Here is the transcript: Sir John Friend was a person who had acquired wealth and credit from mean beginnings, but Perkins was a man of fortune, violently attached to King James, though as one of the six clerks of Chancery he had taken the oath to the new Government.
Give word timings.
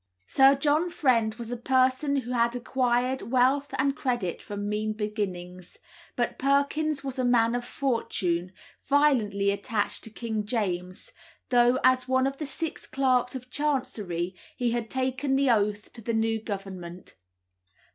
Sir 0.25 0.55
John 0.55 0.89
Friend 0.89 1.35
was 1.35 1.51
a 1.51 1.57
person 1.57 2.15
who 2.15 2.31
had 2.31 2.55
acquired 2.55 3.21
wealth 3.21 3.71
and 3.77 3.95
credit 3.95 4.41
from 4.41 4.67
mean 4.67 4.93
beginnings, 4.93 5.77
but 6.15 6.39
Perkins 6.39 7.03
was 7.03 7.19
a 7.19 7.23
man 7.23 7.53
of 7.53 7.63
fortune, 7.63 8.51
violently 8.83 9.51
attached 9.51 10.03
to 10.05 10.09
King 10.09 10.43
James, 10.43 11.11
though 11.49 11.77
as 11.83 12.07
one 12.07 12.25
of 12.25 12.37
the 12.37 12.47
six 12.47 12.87
clerks 12.87 13.35
of 13.35 13.51
Chancery 13.51 14.33
he 14.57 14.71
had 14.71 14.89
taken 14.89 15.35
the 15.35 15.51
oath 15.51 15.93
to 15.93 16.01
the 16.01 16.15
new 16.15 16.41
Government. 16.41 17.13